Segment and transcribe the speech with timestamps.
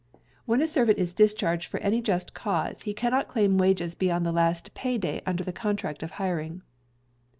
[0.45, 4.31] When a Servant is Discharged for any just cause, he cannot claim wages beyond the
[4.31, 6.63] last pay day under the contract of hiring.